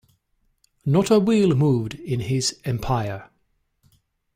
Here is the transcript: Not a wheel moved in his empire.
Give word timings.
Not 0.83 1.11
a 1.11 1.19
wheel 1.19 1.53
moved 1.55 1.93
in 1.93 2.21
his 2.21 2.59
empire. 2.65 3.29